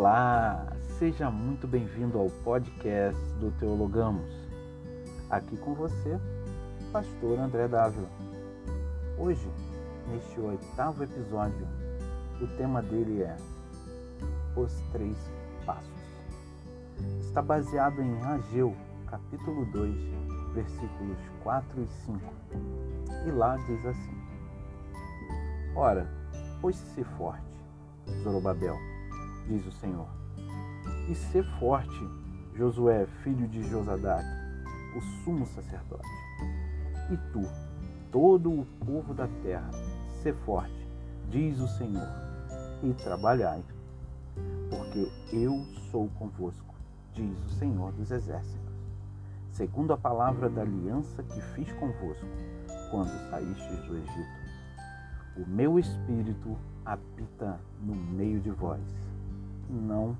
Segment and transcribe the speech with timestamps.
[0.00, 0.64] Olá,
[0.96, 4.30] seja muito bem-vindo ao podcast do Teologamos.
[5.28, 6.20] Aqui com você,
[6.92, 8.06] Pastor André Dávila.
[9.18, 9.50] Hoje,
[10.08, 11.66] neste oitavo episódio,
[12.40, 13.36] o tema dele é
[14.54, 15.16] Os Três
[15.66, 15.90] Passos.
[17.18, 18.76] Está baseado em Ageu,
[19.08, 19.96] capítulo 2,
[20.54, 22.20] versículos 4 e 5.
[23.26, 24.22] E lá diz assim:
[25.74, 26.08] Ora,
[26.60, 27.42] pois se forte,
[28.22, 28.87] Zorobabel
[29.48, 30.08] diz o Senhor.
[31.08, 31.98] E ser forte,
[32.54, 34.24] Josué, filho de Josadac,
[34.94, 36.06] o sumo sacerdote.
[37.10, 37.42] E tu,
[38.12, 39.70] todo o povo da terra,
[40.22, 40.86] ser forte,
[41.30, 42.08] diz o Senhor,
[42.82, 43.64] e trabalhai,
[44.68, 46.74] porque eu sou convosco,
[47.14, 48.74] diz o Senhor dos exércitos,
[49.50, 52.26] segundo a palavra da aliança que fiz convosco,
[52.90, 54.48] quando saístes do Egito.
[55.38, 58.80] O meu espírito habita no meio de vós
[59.68, 60.16] não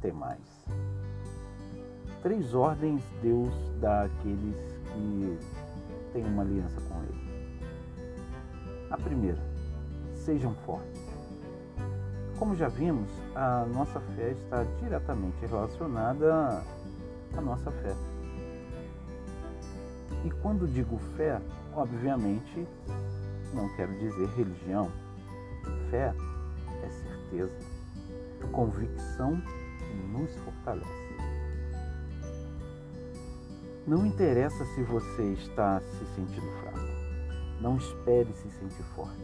[0.00, 0.66] temais.
[2.22, 4.56] Três ordens Deus dá àqueles
[4.92, 5.38] que
[6.12, 7.28] têm uma aliança com Ele.
[8.90, 9.38] A primeira,
[10.14, 11.06] sejam fortes.
[12.38, 16.62] Como já vimos, a nossa fé está diretamente relacionada
[17.36, 17.94] à nossa fé.
[20.24, 21.40] E quando digo fé,
[21.74, 22.66] obviamente
[23.54, 24.90] não quero dizer religião.
[25.90, 26.14] Fé
[26.82, 27.77] é certeza
[28.58, 29.40] convicção
[30.10, 31.16] nos fortalece.
[33.86, 36.80] Não interessa se você está se sentindo fraco.
[37.60, 39.22] Não espere se sentir forte.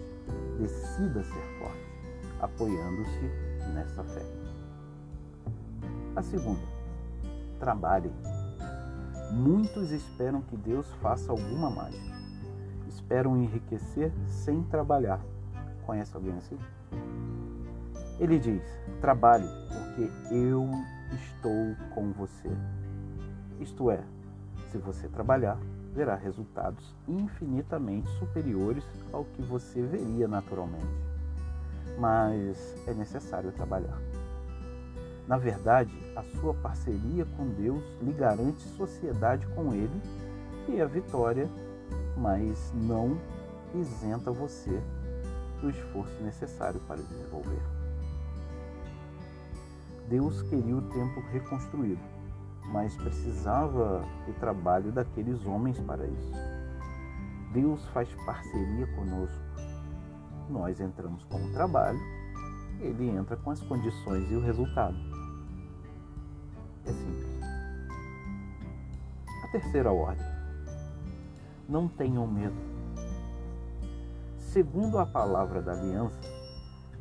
[0.57, 1.85] Decida ser forte,
[2.41, 4.23] apoiando-se nessa fé.
[6.15, 6.63] A segunda,
[7.59, 8.13] trabalhe.
[9.33, 12.15] Muitos esperam que Deus faça alguma mágica.
[12.87, 15.21] Esperam enriquecer sem trabalhar.
[15.85, 16.57] Conhece alguém assim?
[18.19, 18.63] Ele diz:
[19.01, 20.69] trabalhe, porque eu
[21.13, 22.51] estou com você.
[23.61, 24.03] Isto é,
[24.71, 25.59] se você trabalhar,
[25.95, 30.87] verá resultados infinitamente superiores ao que você veria naturalmente.
[31.99, 33.99] Mas é necessário trabalhar.
[35.27, 40.03] Na verdade, a sua parceria com Deus lhe garante sociedade com Ele
[40.69, 41.49] e a vitória,
[42.17, 43.19] mas não
[43.75, 44.83] isenta você
[45.61, 47.84] do esforço necessário para desenvolver.
[50.09, 52.03] Deus queria o templo reconstruído,
[52.67, 56.33] mas precisava do trabalho daqueles homens para isso.
[57.53, 59.43] Deus faz parceria conosco.
[60.51, 61.99] Nós entramos com o trabalho,
[62.81, 64.97] ele entra com as condições e o resultado.
[66.85, 67.41] É simples.
[69.45, 70.27] A terceira ordem.
[71.67, 72.57] Não tenham medo.
[74.37, 76.21] Segundo a palavra da aliança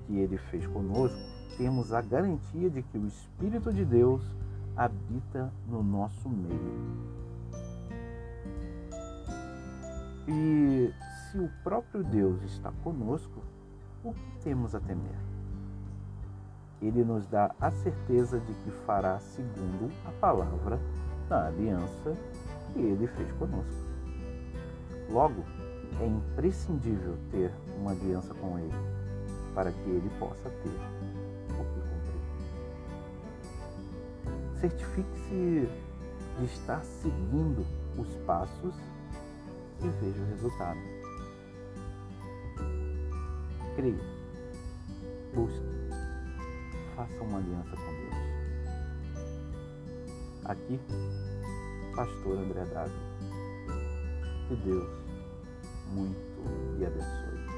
[0.06, 4.24] que ele fez conosco, temos a garantia de que o Espírito de Deus
[4.76, 7.14] habita no nosso meio.
[10.28, 10.94] E
[11.32, 13.42] se o próprio Deus está conosco,
[14.04, 15.18] o que temos a temer?
[16.82, 20.80] Ele nos dá a certeza de que fará segundo a palavra
[21.30, 22.16] da aliança
[22.74, 23.88] que ele fez conosco.
[25.10, 25.44] Logo,
[26.02, 28.74] é imprescindível ter uma aliança com ele
[29.54, 31.03] para que ele possa ter
[34.64, 35.68] certifique-se
[36.40, 37.66] de estar seguindo
[37.98, 38.74] os passos
[39.82, 40.80] e veja o resultado.
[43.76, 44.00] Creia,
[45.34, 45.60] busque,
[46.96, 48.14] faça uma aliança com Deus.
[50.46, 50.80] Aqui,
[51.94, 53.14] Pastor André Dávila.
[54.48, 54.90] Que Deus
[55.92, 57.53] muito lhe abençoe.